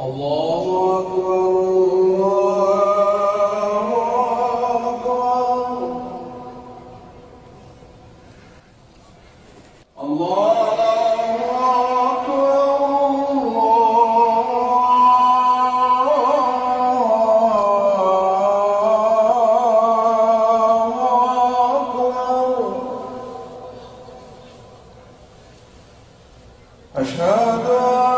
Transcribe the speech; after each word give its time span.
الله 0.00 1.00
أكبر. 1.00 1.68
الله 10.02 10.58
أكبر. 10.58 10.88
أشهد 26.96 27.70
أن 27.70 28.17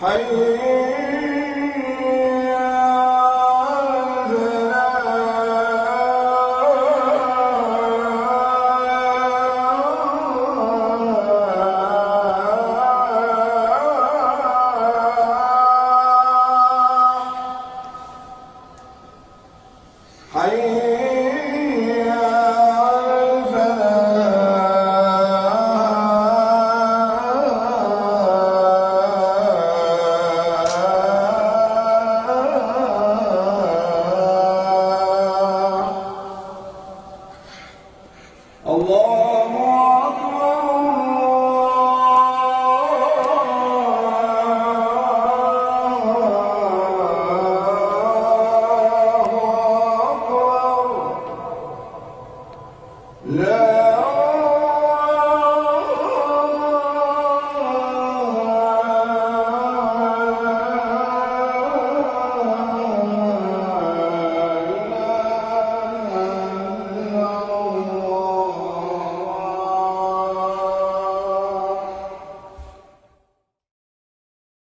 حي 0.02 1.01
حي 20.36 21.01